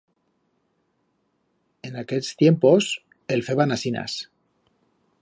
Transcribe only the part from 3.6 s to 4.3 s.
asinas.